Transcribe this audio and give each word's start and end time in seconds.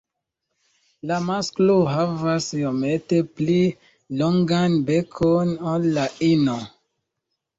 La 1.09 1.17
masklo 1.25 1.73
havas 1.95 2.47
iomete 2.61 3.19
pli 3.39 3.59
longan 4.21 4.77
bekon 4.87 5.51
ol 5.73 5.85
la 5.99 6.07
ino. 6.29 6.57